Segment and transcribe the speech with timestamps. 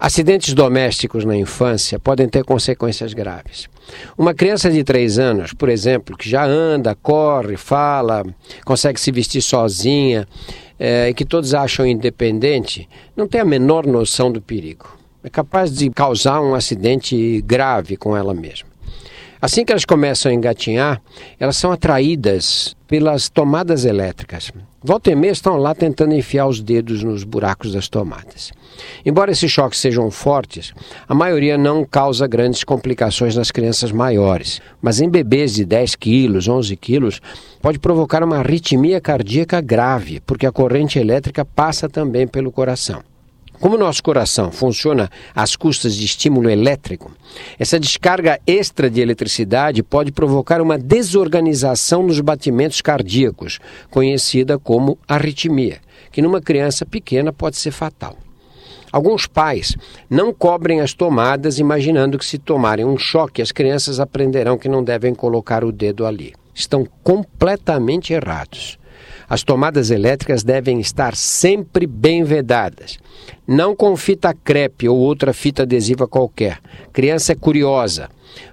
[0.00, 3.68] Acidentes domésticos na infância podem ter consequências graves.
[4.16, 8.24] Uma criança de 3 anos, por exemplo, que já anda, corre, fala,
[8.64, 10.24] consegue se vestir sozinha
[10.78, 14.88] é, e que todos acham independente, não tem a menor noção do perigo.
[15.24, 18.68] É capaz de causar um acidente grave com ela mesma.
[19.40, 21.00] Assim que elas começam a engatinhar,
[21.38, 24.50] elas são atraídas pelas tomadas elétricas.
[24.82, 28.52] Volta e meia estão lá tentando enfiar os dedos nos buracos das tomadas.
[29.04, 30.72] Embora esses choques sejam fortes,
[31.08, 36.48] a maioria não causa grandes complicações nas crianças maiores, mas em bebês de 10 quilos,
[36.48, 37.20] 11 quilos,
[37.60, 43.02] pode provocar uma arritmia cardíaca grave, porque a corrente elétrica passa também pelo coração.
[43.60, 47.10] Como o nosso coração funciona às custas de estímulo elétrico,
[47.58, 53.58] essa descarga extra de eletricidade pode provocar uma desorganização nos batimentos cardíacos,
[53.90, 55.78] conhecida como arritmia,
[56.12, 58.16] que numa criança pequena pode ser fatal.
[58.92, 59.76] Alguns pais
[60.08, 64.82] não cobrem as tomadas imaginando que se tomarem um choque as crianças aprenderão que não
[64.84, 66.32] devem colocar o dedo ali.
[66.54, 68.78] Estão completamente errados.
[69.28, 72.98] As tomadas elétricas devem estar sempre bem vedadas.
[73.46, 76.58] Não com fita crepe ou outra fita adesiva qualquer.
[76.92, 78.08] Criança é curiosa.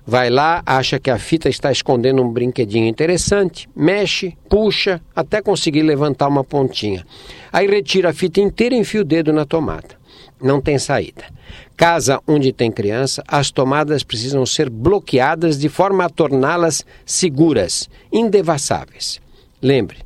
[0.06, 5.84] Vai lá, acha que a fita está escondendo um brinquedinho interessante, mexe, puxa, até conseguir
[5.84, 7.06] levantar uma pontinha.
[7.52, 9.96] Aí retira a fita inteira e enfia o dedo na tomada.
[10.42, 11.24] Não tem saída.
[11.78, 19.20] Casa onde tem criança, as tomadas precisam ser bloqueadas de forma a torná-las seguras, indevassáveis.
[19.62, 20.05] Lembre,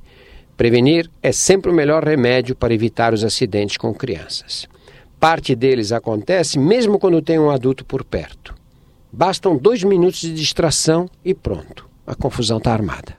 [0.60, 4.68] Prevenir é sempre o melhor remédio para evitar os acidentes com crianças.
[5.18, 8.54] Parte deles acontece mesmo quando tem um adulto por perto.
[9.10, 13.16] Bastam dois minutos de distração e pronto, a confusão está armada.